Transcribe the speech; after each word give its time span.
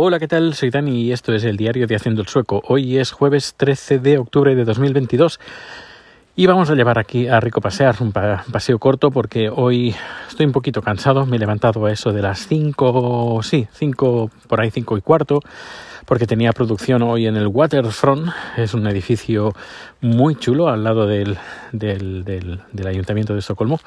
Hola, 0.00 0.20
¿qué 0.20 0.28
tal? 0.28 0.54
Soy 0.54 0.70
Dani 0.70 1.00
y 1.00 1.10
esto 1.10 1.32
es 1.32 1.42
el 1.42 1.56
diario 1.56 1.88
de 1.88 1.96
Haciendo 1.96 2.22
el 2.22 2.28
Sueco. 2.28 2.62
Hoy 2.68 2.98
es 2.98 3.10
jueves 3.10 3.54
13 3.56 3.98
de 3.98 4.18
octubre 4.18 4.54
de 4.54 4.64
2022 4.64 5.40
y 6.36 6.46
vamos 6.46 6.70
a 6.70 6.76
llevar 6.76 7.00
aquí 7.00 7.26
a 7.26 7.40
Rico 7.40 7.60
Pasear, 7.60 7.96
un 7.98 8.12
paseo 8.12 8.78
corto 8.78 9.10
porque 9.10 9.50
hoy 9.50 9.96
estoy 10.28 10.46
un 10.46 10.52
poquito 10.52 10.82
cansado. 10.82 11.26
Me 11.26 11.34
he 11.34 11.40
levantado 11.40 11.84
a 11.84 11.90
eso 11.90 12.12
de 12.12 12.22
las 12.22 12.46
5, 12.46 13.40
sí, 13.42 13.66
5, 13.72 14.30
por 14.46 14.60
ahí 14.60 14.70
5 14.70 14.98
y 14.98 15.00
cuarto, 15.00 15.40
porque 16.06 16.28
tenía 16.28 16.52
producción 16.52 17.02
hoy 17.02 17.26
en 17.26 17.36
el 17.36 17.48
Waterfront. 17.48 18.30
Es 18.56 18.74
un 18.74 18.86
edificio 18.86 19.52
muy 20.00 20.36
chulo 20.36 20.68
al 20.68 20.84
lado 20.84 21.08
del, 21.08 21.36
del, 21.72 22.22
del, 22.22 22.86
Ayuntamiento 22.86 23.32
de 23.32 23.40
Estocolmo. 23.40 23.80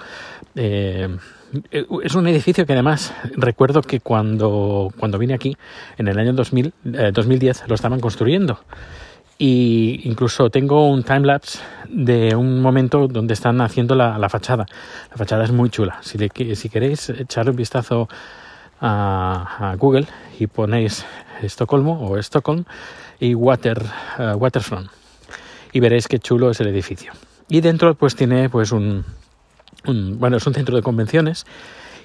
Eh, 0.56 1.08
es 1.72 2.16
un 2.16 2.28
edificio 2.28 2.66
que 2.66 2.74
además 2.74 3.14
recuerdo 3.36 3.82
que 3.82 4.00
cuando, 4.00 4.90
cuando 4.98 5.18
vine 5.18 5.34
aquí, 5.34 5.58
en 5.98 6.08
el 6.08 6.18
año 6.18 6.34
2000, 6.34 6.74
2010, 7.14 7.62
eh, 7.62 7.64
lo 7.68 7.76
estaban 7.76 8.00
construyendo. 8.00 8.60
Y 9.38 10.02
incluso 10.04 10.50
tengo 10.50 10.88
un 10.88 11.04
timelapse 11.04 11.60
de 11.90 12.36
un 12.36 12.62
momento 12.62 13.08
donde 13.08 13.34
están 13.34 13.60
haciendo 13.62 13.96
la, 13.96 14.18
la, 14.18 14.30
fachada. 14.30 14.66
La 15.10 15.18
fachada 15.18 15.44
es 15.44 15.52
muy 15.52 15.70
chula. 15.70 15.98
Si, 16.02 16.18
le, 16.18 16.30
si 16.56 16.70
queréis 16.70 17.10
echar 17.10 17.50
un 17.50 17.56
vistazo 17.56 18.08
a, 18.80 19.76
Google 19.78 20.06
y 20.40 20.48
ponéis 20.48 21.06
Estocolmo 21.42 22.08
o 22.08 22.18
Stockholm 22.18 22.66
y 23.20 23.34
Water, 23.34 23.84
eh, 24.20 24.34
Waterfront 24.36 24.90
y 25.74 25.80
veréis 25.80 26.08
qué 26.08 26.20
chulo 26.20 26.52
es 26.52 26.60
el 26.60 26.68
edificio. 26.68 27.14
Y 27.50 27.62
dentro 27.62 27.96
pues 27.96 28.16
tiene 28.16 28.50
pues 28.50 28.72
un, 28.72 29.06
bueno, 29.86 30.38
es 30.38 30.46
un 30.48 30.54
centro 30.54 30.76
de 30.76 30.82
convenciones 30.82 31.46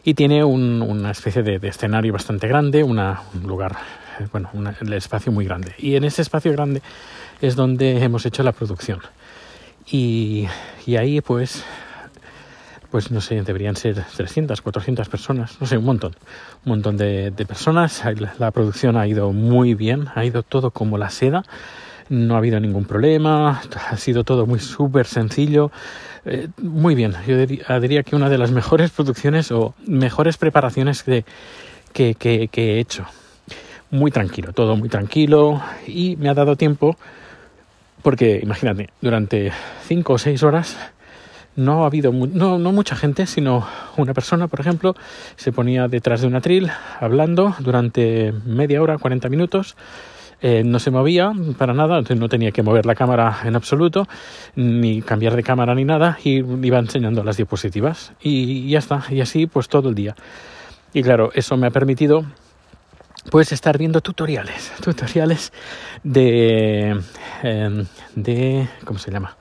y 0.05 0.15
tiene 0.15 0.45
una 0.45 1.11
especie 1.11 1.43
de, 1.43 1.57
escenario 1.69 2.13
bastante 2.13 2.47
grande, 2.47 2.85
un 2.85 2.97
lugar, 3.45 3.77
eh, 4.21 4.27
bueno, 4.31 4.51
un 4.53 4.93
espacio 4.93 5.33
muy 5.33 5.45
grande. 5.45 5.75
Y 5.79 5.97
en 5.97 6.05
ese 6.05 6.23
espacio 6.23 6.53
grande 6.53 6.81
es 7.41 7.57
donde 7.57 8.03
hemos 8.03 8.25
hecho 8.25 8.43
la 8.43 8.53
producción. 8.53 9.01
Y, 9.91 10.47
ahí 10.97 11.21
pues, 11.21 11.65
pues 12.91 13.11
no 13.11 13.21
sé, 13.21 13.43
deberían 13.43 13.77
ser 13.77 14.05
300, 14.17 14.61
400 14.61 15.09
personas, 15.09 15.61
no 15.61 15.67
sé, 15.67 15.77
un 15.77 15.85
montón, 15.85 16.15
un 16.65 16.71
montón 16.71 16.97
de, 16.97 17.33
de 17.33 17.47
personas. 17.47 18.03
La 18.39 18.51
producción 18.53 18.97
ha 18.97 19.07
ido 19.07 19.33
muy 19.33 19.75
bien, 19.75 20.07
ha 20.15 20.25
ido 20.25 20.43
todo 20.43 20.71
como 20.71 20.99
la 20.99 21.11
seda 21.11 21.43
no 22.09 22.35
ha 22.35 22.39
habido 22.39 22.61
ningún 22.61 22.85
problema, 22.85 23.61
ha 23.91 23.97
sido 23.97 24.25
todo 24.25 24.47
muy 24.47 24.61
súper 24.61 25.07
sencillo, 25.07 25.71
eh, 26.25 26.49
muy 26.61 26.95
bien. 26.95 27.15
Yo 27.27 27.37
diría, 27.81 28.03
que 28.03 28.17
una 28.17 28.29
de 28.29 28.39
las 28.39 28.51
mejores 28.51 28.91
producciones 28.91 29.51
o 29.53 29.75
mejores 29.87 30.37
preparaciones 30.37 31.03
que, 31.03 31.25
que, 31.93 32.49
he 32.53 32.79
hecho. 32.79 33.07
Muy 33.91 34.11
tranquilo, 34.11 34.53
todo 34.53 34.77
muy 34.77 34.89
tranquilo 34.89 35.63
y 35.87 36.17
me 36.17 36.29
ha 36.29 36.35
dado 36.35 36.57
tiempo 36.57 36.97
porque 38.03 38.41
imagínate, 38.43 38.91
durante 39.01 39.53
cinco 39.87 40.15
o 40.15 40.19
seis 40.19 40.43
horas 40.43 40.77
no 41.55 41.85
ha 41.85 41.87
habido 41.87 42.13
no, 42.13 42.59
no, 42.59 42.73
mucha 42.73 42.97
gente, 42.97 43.27
sino 43.27 43.67
una 43.97 44.13
persona, 44.13 44.49
por 44.49 44.61
ejemplo, 44.61 44.95
se 45.37 45.53
ponía 45.53 45.89
detrás 45.89 46.21
de 46.21 46.27
un 46.27 46.35
atril 46.35 46.71
hablando 47.01 47.55
durante 47.61 48.33
media 48.45 48.83
hora, 48.83 48.99
40 48.99 49.29
minutos 49.29 49.77
eh, 50.43 50.63
no 50.65 50.79
se 50.79 50.91
movía 50.91 51.33
para 51.57 51.73
nada, 51.73 52.03
no 52.15 52.29
tenía 52.29 52.53
que 52.53 52.63
mover 52.63 52.85
la 52.85 52.95
cámara 52.95 53.39
en 53.45 53.57
absoluto, 53.57 54.07
ni 54.55 55.01
cambiar 55.01 55.35
de 55.35 55.43
cámara 55.43 55.75
ni 55.75 55.85
nada, 55.85 56.19
y 56.23 56.45
iba 56.67 56.79
enseñando 56.79 57.25
las 57.25 57.39
diapositivas 57.39 58.13
y 58.21 58.69
ya 58.69 58.79
está, 58.79 59.05
y 59.11 59.21
así 59.21 59.47
pues 59.47 59.69
todo 59.69 59.89
el 59.89 59.95
día. 59.95 60.15
Y 60.93 61.03
claro, 61.03 61.31
eso 61.35 61.57
me 61.57 61.67
ha 61.67 61.71
permitido 61.71 62.25
pues 63.31 63.51
estar 63.53 63.79
viendo 63.79 64.03
tutoriales, 64.03 64.73
tutoriales 64.83 65.53
de, 66.03 67.01
em, 67.43 67.87
de, 68.15 68.69
¿cómo 68.85 68.99
se 68.99 69.11
llama? 69.11 69.37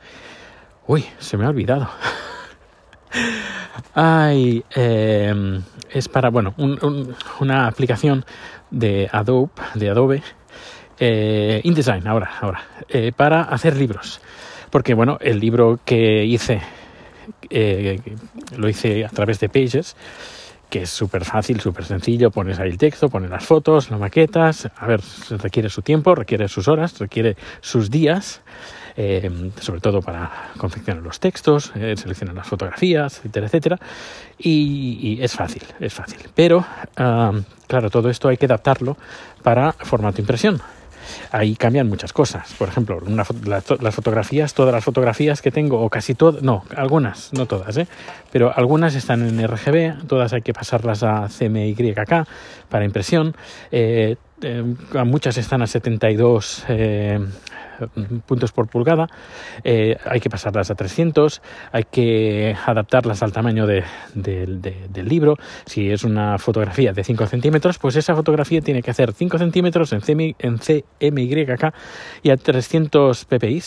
Uy, 0.88 1.06
se 1.20 1.38
me 1.38 1.46
ha 1.46 1.50
olvidado. 1.50 1.90
Ay, 3.94 4.64
em, 4.74 5.62
es 5.90 6.08
para, 6.08 6.30
bueno, 6.30 6.54
una 7.40 7.68
aplicación 7.68 8.26
de 8.72 9.10
Adobe, 9.12 9.52
de 9.76 9.90
Adobe 9.90 10.24
eh, 11.00 11.62
InDesign, 11.64 12.08
ahora, 12.08 12.32
ahora, 12.42 12.64
eh, 12.90 13.12
para 13.16 13.42
hacer 13.42 13.76
libros. 13.76 14.22
Porque, 14.70 14.94
bueno, 14.94 15.18
el 15.22 15.40
libro 15.40 15.80
que 15.86 16.26
hice, 16.26 16.62
eh, 17.50 18.00
lo 18.58 18.68
hice 18.70 19.06
a 19.06 19.10
través 19.10 19.40
de 19.40 19.50
Pages, 19.50 19.96
que 20.70 20.82
es 20.82 20.90
súper 20.90 21.24
fácil, 21.24 21.62
súper 21.62 21.86
sencillo, 21.86 22.32
pones 22.32 22.60
ahí 22.60 22.70
el 22.70 22.78
texto, 22.78 23.10
pones 23.10 23.30
las 23.30 23.46
fotos, 23.46 23.90
las 23.92 24.00
maquetas, 24.00 24.70
a 24.76 24.88
ver, 24.88 25.02
requiere 25.42 25.70
su 25.70 25.82
tiempo, 25.82 26.16
requiere 26.16 26.48
sus 26.48 26.68
horas, 26.68 26.98
requiere 27.00 27.38
sus 27.62 27.90
días, 27.90 28.42
eh, 28.98 29.52
sobre 29.60 29.80
todo 29.80 30.02
para 30.02 30.52
confeccionar 30.58 31.04
los 31.04 31.20
textos, 31.20 31.72
eh, 31.76 31.96
seleccionar 31.98 32.36
las 32.36 32.48
fotografías, 32.48 33.20
etcétera, 33.20 33.46
etcétera, 33.46 33.80
y, 34.38 35.18
es 35.22 35.34
fácil, 35.34 35.64
es 35.80 35.94
fácil. 35.94 36.20
Pero, 36.34 36.66
ah, 36.98 37.32
claro, 37.68 37.90
todo 37.90 38.10
esto 38.10 38.28
hay 38.28 38.38
que 38.38 38.46
adaptarlo 38.46 38.98
para 39.44 39.72
formato 39.74 40.20
impresión 40.20 40.62
ahí 41.32 41.56
cambian 41.56 41.88
muchas 41.88 42.14
cosas. 42.14 42.54
Por 42.54 42.70
ejemplo, 42.70 43.02
las 43.02 43.96
fotografías, 43.96 44.54
todas 44.54 44.74
las 44.74 44.84
fotografías 44.84 45.42
que 45.42 45.52
tengo, 45.52 45.82
o 45.82 45.90
casi 45.90 46.16
todas, 46.16 46.42
no, 46.42 46.64
algunas, 46.76 47.32
no 47.34 47.46
todas, 47.46 47.78
¿eh? 47.78 47.88
pero 48.32 48.56
algunas 48.56 48.96
están 48.96 49.28
en 49.28 49.48
RGB, 49.48 50.08
todas 50.08 50.34
hay 50.34 50.42
que 50.42 50.54
pasarlas 50.54 51.04
a 51.04 51.28
CMYK 51.28 52.28
para 52.70 52.86
impresión. 52.86 53.36
Eh, 53.72 54.16
eh, 54.42 54.64
muchas 55.06 55.38
están 55.38 55.62
a 55.62 55.68
72 55.68 56.66
puntos 58.26 58.52
por 58.52 58.68
pulgada, 58.68 59.08
eh, 59.64 59.98
hay 60.06 60.20
que 60.20 60.30
pasarlas 60.30 60.72
a 60.72 60.76
300, 60.76 61.42
hay 61.72 61.84
que 61.84 62.56
adaptarlas 62.66 63.24
al 63.24 63.32
tamaño 63.32 63.66
de, 63.68 63.84
del 64.14 65.08
libro. 65.08 65.38
Si 65.66 65.92
es 65.92 66.04
una 66.04 66.38
fotografía 66.38 66.94
de 66.94 67.04
5 67.04 67.28
centímetros, 67.28 67.78
pues 67.78 67.96
esa 67.96 68.16
fotografía 68.16 68.62
tiene 68.62 68.82
que 68.82 68.92
hacer 68.92 69.14
5 69.14 69.38
centímetros 69.38 69.94
en, 69.94 70.02
CMY, 70.02 70.36
en 70.40 70.58
CMYK 70.58 71.74
y 72.24 72.30
a 72.30 72.38
300 72.38 73.26
ppi. 73.26 73.64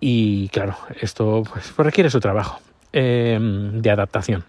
Y 0.00 0.48
claro, 0.48 0.76
esto 1.00 1.42
pues, 1.50 1.76
requiere 1.76 2.10
su 2.10 2.20
trabajo 2.20 2.60
eh, 2.92 3.38
de 3.40 3.90
adaptación. 3.90 4.44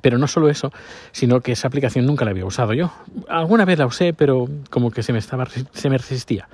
Pero 0.00 0.18
no 0.18 0.26
solo 0.26 0.48
eso, 0.48 0.72
sino 1.12 1.40
que 1.40 1.52
esa 1.52 1.68
aplicación 1.68 2.06
nunca 2.06 2.24
la 2.24 2.30
había 2.30 2.46
usado 2.46 2.72
yo. 2.72 2.92
Alguna 3.28 3.64
vez 3.64 3.78
la 3.78 3.86
usé, 3.86 4.14
pero 4.14 4.48
como 4.70 4.90
que 4.90 5.02
se 5.02 5.12
me, 5.12 5.18
estaba, 5.18 5.46
se 5.46 5.90
me 5.90 5.98
resistía. 5.98 6.48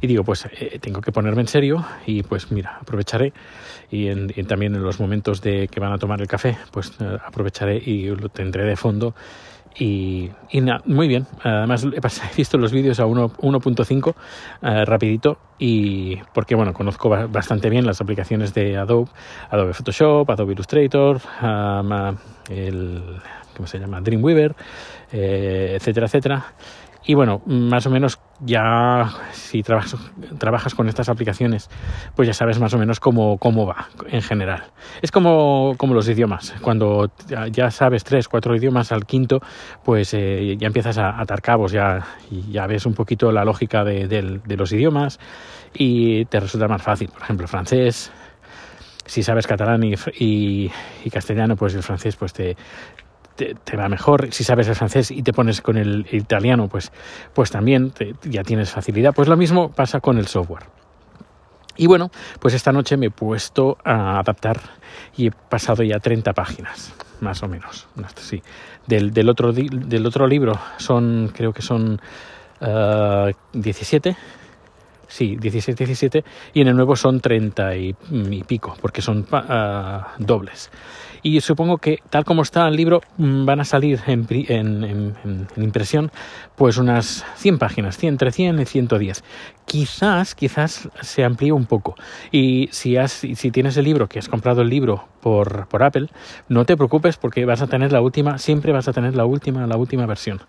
Y 0.00 0.06
digo, 0.06 0.24
pues 0.24 0.46
eh, 0.46 0.78
tengo 0.80 1.00
que 1.00 1.12
ponerme 1.12 1.42
en 1.42 1.48
serio 1.48 1.84
y 2.06 2.22
pues 2.22 2.50
mira, 2.50 2.78
aprovecharé 2.80 3.32
y, 3.90 4.08
también 4.44 4.74
en 4.74 4.82
los 4.82 5.00
momentos 5.00 5.40
de 5.40 5.68
que 5.68 5.80
van 5.80 5.92
a 5.92 5.98
tomar 5.98 6.20
el 6.20 6.26
café, 6.26 6.56
pues 6.70 6.92
eh, 7.00 7.18
aprovecharé 7.24 7.76
y 7.76 8.08
lo 8.08 8.28
tendré 8.28 8.64
de 8.64 8.76
fondo 8.76 9.14
y, 9.78 10.30
muy 10.84 11.08
bien. 11.08 11.26
Además, 11.42 11.84
he, 12.32 12.36
visto 12.36 12.58
los 12.58 12.72
vídeos 12.72 13.00
a 13.00 13.06
1.5 13.06 14.14
eh, 14.62 14.84
rapidito 14.84 15.38
y 15.58 16.16
porque, 16.34 16.54
bueno, 16.54 16.72
conozco 16.72 17.08
bastante 17.08 17.70
bien 17.70 17.86
las 17.86 18.00
aplicaciones 18.00 18.54
de 18.54 18.76
Adobe, 18.76 19.10
Adobe 19.50 19.72
Photoshop, 19.72 20.28
Adobe 20.30 20.52
Illustrator, 20.54 21.20
el, 22.48 23.02
¿cómo 23.56 23.66
se 23.66 23.78
llama? 23.78 24.00
Dreamweaver, 24.00 24.54
eh, 25.12 25.74
etcétera, 25.76 26.06
etcétera. 26.06 26.44
Y 27.04 27.14
bueno, 27.14 27.40
más 27.46 27.86
o 27.86 27.90
menos 27.90 28.20
ya 28.40 29.10
si 29.32 29.62
trabajas, 29.62 29.96
trabajas 30.38 30.74
con 30.74 30.88
estas 30.88 31.08
aplicaciones, 31.08 31.70
pues 32.14 32.26
ya 32.28 32.34
sabes 32.34 32.58
más 32.58 32.74
o 32.74 32.78
menos 32.78 33.00
cómo, 33.00 33.38
cómo 33.38 33.66
va 33.66 33.88
en 34.10 34.20
general. 34.22 34.64
Es 35.00 35.10
como, 35.10 35.74
como 35.78 35.94
los 35.94 36.08
idiomas. 36.08 36.54
Cuando 36.60 37.10
ya 37.50 37.70
sabes 37.70 38.04
tres, 38.04 38.28
cuatro 38.28 38.54
idiomas 38.54 38.92
al 38.92 39.06
quinto, 39.06 39.40
pues 39.82 40.12
eh, 40.14 40.56
ya 40.58 40.66
empiezas 40.66 40.98
a 40.98 41.20
atar 41.20 41.40
cabos, 41.40 41.72
ya, 41.72 42.04
ya 42.50 42.66
ves 42.66 42.84
un 42.84 42.94
poquito 42.94 43.32
la 43.32 43.44
lógica 43.44 43.82
de, 43.82 44.06
de 44.08 44.56
los 44.56 44.72
idiomas 44.72 45.18
y 45.74 46.26
te 46.26 46.38
resulta 46.38 46.68
más 46.68 46.82
fácil. 46.82 47.08
Por 47.08 47.22
ejemplo, 47.22 47.48
francés, 47.48 48.12
si 49.06 49.22
sabes 49.22 49.46
catalán 49.46 49.82
y, 49.82 49.94
y, 50.18 50.70
y, 51.04 51.10
castellano, 51.10 51.56
pues 51.56 51.74
el 51.74 51.82
francés 51.82 52.16
pues 52.16 52.32
te, 52.32 52.56
te, 53.64 53.76
va 53.76 53.88
mejor. 53.88 54.32
Si 54.32 54.44
sabes 54.44 54.68
el 54.68 54.74
francés 54.74 55.10
y 55.10 55.22
te 55.22 55.32
pones 55.32 55.60
con 55.60 55.76
el 55.76 56.06
italiano, 56.12 56.68
pues, 56.68 56.92
pues 57.34 57.50
también 57.50 57.92
ya 58.24 58.42
tienes 58.42 58.70
facilidad. 58.70 59.14
Pues 59.14 59.28
lo 59.28 59.36
mismo 59.36 59.70
pasa 59.70 60.00
con 60.00 60.18
el 60.18 60.26
software. 60.26 60.64
Y 61.76 61.86
bueno, 61.86 62.10
pues 62.40 62.54
esta 62.54 62.72
noche 62.72 62.96
me 62.96 63.06
he 63.06 63.10
puesto 63.10 63.78
a 63.84 64.18
adaptar 64.18 64.60
y 65.16 65.28
he 65.28 65.30
pasado 65.30 65.82
ya 65.82 65.98
30 65.98 66.32
páginas, 66.34 66.92
más 67.20 67.42
o 67.42 67.48
menos. 67.48 67.88
Sí. 68.16 68.42
Del, 68.86 69.12
del, 69.12 69.28
otro, 69.28 69.52
del 69.52 70.06
otro 70.06 70.26
libro 70.26 70.58
son, 70.76 71.30
creo 71.34 71.52
que 71.52 71.62
son 71.62 72.00
17. 73.52 74.16
Sí, 75.10 75.36
16, 75.36 75.76
17, 75.76 76.24
y 76.54 76.60
en 76.60 76.68
el 76.68 76.76
nuevo 76.76 76.94
son 76.94 77.20
30 77.20 77.76
y, 77.76 77.94
pico, 78.46 78.76
porque 78.80 79.02
son 79.02 79.26
uh, 79.32 80.02
dobles 80.18 80.70
y 81.22 81.40
supongo 81.40 81.78
que 81.78 81.98
tal 82.10 82.24
como 82.24 82.42
está 82.42 82.66
el 82.68 82.76
libro 82.76 83.00
mm, 83.18 83.44
van 83.44 83.60
a 83.60 83.64
salir 83.64 84.00
en, 84.06 84.26
en, 84.28 85.46
impresión 85.56 86.10
pues 86.56 86.76
unas 86.76 87.24
100 87.36 87.58
páginas, 87.58 87.96
100, 87.96 88.14
entre 88.14 88.32
100 88.32 88.60
y 88.60 88.64
110. 88.64 89.24
Quizás, 89.64 90.34
quizás 90.34 90.88
se 91.00 91.24
amplíe 91.24 91.52
un 91.52 91.64
poco. 91.64 91.94
Y 92.32 92.68
si, 92.72 92.96
has, 92.96 93.12
si 93.12 93.50
tienes 93.50 93.76
el 93.76 93.84
libro, 93.84 94.08
que 94.08 94.18
has 94.18 94.28
comprado 94.28 94.62
el 94.62 94.68
libro 94.68 95.04
por, 95.20 95.68
por 95.68 95.82
Apple, 95.82 96.08
no 96.48 96.64
te 96.64 96.76
preocupes 96.76 97.16
porque 97.16 97.44
vas 97.44 97.62
a 97.62 97.66
tener 97.66 97.92
la 97.92 98.00
última, 98.00 98.38
siempre 98.38 98.72
vas 98.72 98.88
a 98.88 98.92
tener 98.92 99.14
la 99.14 99.24
última, 99.24 99.66
la 99.66 99.76
última 99.76 100.06
versión. 100.06 100.42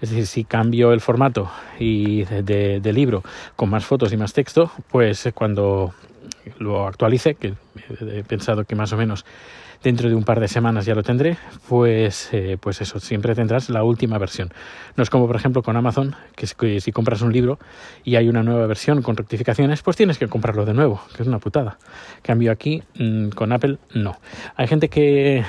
Es 0.00 0.10
decir, 0.10 0.26
si 0.26 0.44
cambio 0.44 0.92
el 0.92 1.00
formato 1.00 1.50
y 1.78 2.24
de, 2.24 2.80
de 2.80 2.92
libro 2.92 3.22
con 3.56 3.70
más 3.70 3.84
fotos 3.84 4.05
y 4.12 4.16
más 4.16 4.32
texto, 4.32 4.70
pues 4.90 5.28
cuando 5.34 5.94
lo 6.58 6.86
actualice, 6.86 7.34
que 7.34 7.54
he 8.00 8.24
pensado 8.24 8.64
que 8.64 8.74
más 8.74 8.92
o 8.92 8.96
menos 8.96 9.24
dentro 9.82 10.08
de 10.08 10.14
un 10.14 10.24
par 10.24 10.40
de 10.40 10.48
semanas 10.48 10.86
ya 10.86 10.94
lo 10.94 11.02
tendré, 11.02 11.36
pues, 11.68 12.28
eh, 12.32 12.56
pues 12.60 12.80
eso, 12.80 12.98
siempre 12.98 13.34
tendrás 13.34 13.68
la 13.68 13.84
última 13.84 14.18
versión. 14.18 14.52
No 14.96 15.02
es 15.02 15.10
como, 15.10 15.26
por 15.26 15.36
ejemplo, 15.36 15.62
con 15.62 15.76
Amazon, 15.76 16.16
que, 16.34 16.80
si 16.80 16.92
compras 16.92 17.22
un 17.22 17.32
libro 17.32 17.58
y 18.04 18.16
hay 18.16 18.28
una 18.28 18.42
nueva 18.42 18.66
versión 18.66 19.02
con 19.02 19.16
rectificaciones, 19.16 19.82
pues 19.82 19.96
tienes 19.96 20.18
que 20.18 20.28
comprarlo 20.28 20.64
de 20.64 20.74
nuevo, 20.74 21.00
que 21.14 21.22
es 21.22 21.28
una 21.28 21.38
putada. 21.38 21.78
Cambio 22.22 22.50
aquí, 22.50 22.82
mm, 22.98 23.28
con 23.28 23.52
Apple, 23.52 23.78
no. 23.94 24.18
Hay 24.56 24.66
gente 24.66 24.88
que 24.88 25.44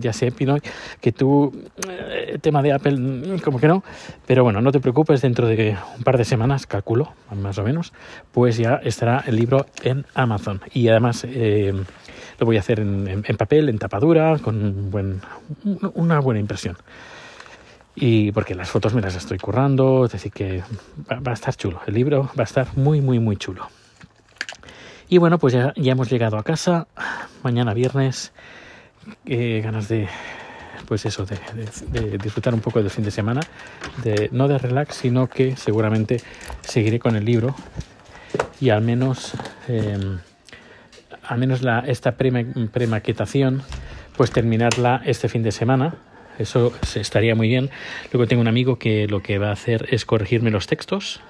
ya 0.00 0.12
sé, 0.12 0.32
Pinoy, 0.32 0.60
que 1.00 1.12
tú, 1.12 1.52
el 1.88 2.36
eh, 2.36 2.38
tema 2.40 2.62
de 2.62 2.72
Apple, 2.72 2.96
mm, 2.96 3.38
como 3.40 3.58
que 3.58 3.68
no, 3.68 3.82
pero 4.26 4.44
bueno, 4.44 4.60
no 4.60 4.72
te 4.72 4.80
preocupes, 4.80 5.22
dentro 5.22 5.46
de 5.46 5.76
un 5.96 6.02
par 6.02 6.18
de 6.18 6.24
semanas, 6.24 6.66
calculo, 6.66 7.12
más 7.34 7.58
o 7.58 7.62
menos, 7.62 7.92
pues 8.32 8.56
ya 8.56 8.76
estará 8.76 9.24
el 9.26 9.36
libro 9.36 9.66
en 9.82 10.06
Amazon. 10.14 10.60
Y 10.72 10.88
además, 10.88 11.24
eh, 11.28 11.72
lo 12.38 12.46
voy 12.46 12.56
a 12.56 12.60
hacer 12.60 12.80
en, 12.80 13.22
papel, 13.36 13.68
en 13.68 13.78
tapadura, 13.78 14.38
con 14.38 14.90
buen, 14.90 15.20
una 15.94 16.20
buena 16.20 16.40
impresión. 16.40 16.76
Y 17.94 18.30
porque 18.32 18.54
las 18.54 18.68
fotos 18.68 18.92
me 18.92 19.00
las 19.00 19.16
estoy 19.16 19.38
currando, 19.38 20.04
es 20.04 20.12
decir, 20.12 20.30
que 20.30 20.62
va, 21.10 21.30
a 21.30 21.34
estar 21.34 21.54
chulo. 21.56 21.80
El 21.86 21.94
libro 21.94 22.30
va 22.38 22.42
a 22.42 22.44
estar 22.44 22.76
muy, 22.76 23.00
muy, 23.00 23.18
muy 23.18 23.36
chulo. 23.38 23.68
Y 25.08 25.18
bueno, 25.18 25.38
pues 25.38 25.54
ya, 25.54 25.72
ya 25.76 25.92
hemos 25.92 26.10
llegado 26.10 26.36
a 26.36 26.42
casa. 26.42 26.88
Mañana 27.42 27.72
viernes. 27.72 28.32
Eh, 29.24 29.60
ganas 29.62 29.88
de, 29.88 30.08
pues 30.86 31.06
eso, 31.06 31.26
de, 31.26 32.18
disfrutar 32.18 32.54
un 32.54 32.60
poco 32.60 32.80
del 32.80 32.90
fin 32.90 33.04
de 33.04 33.10
semana. 33.10 33.40
De, 34.02 34.28
no 34.32 34.48
de 34.48 34.58
relax, 34.58 34.96
sino 34.96 35.28
que 35.28 35.56
seguramente 35.56 36.20
seguiré 36.62 36.98
con 36.98 37.16
el 37.16 37.24
libro. 37.24 37.54
Y 38.60 38.70
al 38.70 38.82
menos... 38.82 39.34
Em, 39.68 40.18
al 41.28 41.38
menos 41.38 41.62
la, 41.62 41.80
esta 41.80 42.16
premaquetación, 42.16 43.62
pues 44.16 44.30
terminarla 44.30 45.02
este 45.04 45.28
fin 45.28 45.42
de 45.42 45.52
semana. 45.52 45.96
Eso 46.38 46.72
estaría 46.94 47.34
muy 47.34 47.48
bien. 47.48 47.70
Luego 48.12 48.28
tengo 48.28 48.42
un 48.42 48.48
amigo 48.48 48.78
que 48.78 49.08
lo 49.08 49.22
que 49.22 49.38
va 49.38 49.48
a 49.48 49.52
hacer 49.52 49.86
es 49.90 50.04
corregirme 50.04 50.50
los 50.50 50.66
textos. 50.66 51.20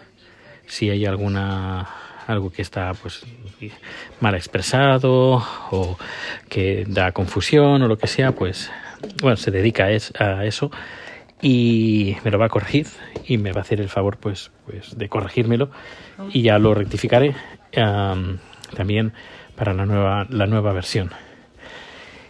Si 0.67 0.91
hay 0.91 1.07
alguna 1.07 1.89
algo 2.27 2.51
que 2.51 2.63
está 2.63 2.93
pues 2.95 3.25
mal 4.21 4.35
expresado 4.35 5.43
o 5.71 5.99
que 6.49 6.85
da 6.87 7.13
confusión 7.13 7.83
o 7.83 7.89
lo 7.89 7.99
que 7.99 8.07
sea, 8.07 8.33
pues 8.33 8.71
bueno, 9.21 9.37
se 9.37 9.51
dedica 9.51 9.85
a 9.85 10.45
eso 10.45 10.71
y 11.43 12.17
me 12.25 12.31
lo 12.31 12.39
va 12.39 12.47
a 12.47 12.49
corregir 12.49 12.87
y 13.27 13.39
me 13.39 13.53
va 13.53 13.61
a 13.61 13.63
hacer 13.63 13.81
el 13.81 13.89
favor 13.89 14.17
pues 14.17 14.51
pues 14.65 14.97
de 14.97 15.09
corregírmelo 15.09 15.71
y 16.33 16.43
ya 16.43 16.59
lo 16.59 16.75
rectificaré. 16.75 17.35
también 18.75 19.13
para 19.57 19.73
la 19.73 19.87
nueva, 19.87 20.27
la 20.29 20.47
nueva 20.47 20.73
versión. 20.73 21.11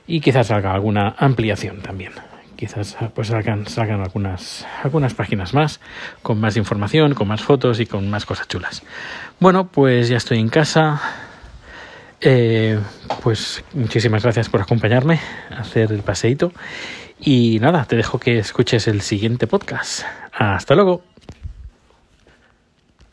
Y 0.07 0.21
quizás 0.21 0.47
salga 0.47 0.73
alguna 0.73 1.15
ampliación 1.19 1.81
también. 1.81 2.13
Quizás 2.57 2.97
pues 3.15 3.29
salgan, 3.29 3.67
salgan 3.67 4.01
algunas, 4.01 4.67
algunas 4.83 5.15
páginas 5.15 5.53
más, 5.53 5.81
con 6.23 6.41
más 6.41 6.57
información, 6.57 7.15
con 7.15 7.29
más 7.29 7.43
fotos 7.43 7.81
y 7.81 7.87
con 7.87 8.09
más 8.11 8.25
cosas 8.25 8.49
chulas. 8.49 8.83
Bueno, 9.39 9.69
pues 9.69 10.09
ya 10.09 10.17
estoy 10.17 10.39
en 10.39 10.49
casa. 10.49 11.01
Eh, 12.21 12.81
pues 13.23 13.63
muchísimas 13.75 14.23
gracias 14.23 14.49
por 14.49 14.63
acompañarme 14.63 15.21
a 15.51 15.61
hacer 15.61 15.93
el 15.93 16.03
paseíto. 16.03 16.53
Y 17.21 17.59
nada, 17.61 17.85
te 17.85 17.97
dejo 17.97 18.19
que 18.19 18.39
escuches 18.39 18.89
el 18.89 19.01
siguiente 19.01 19.47
podcast. 19.47 20.05
Hasta 20.33 20.75
luego. 20.75 21.03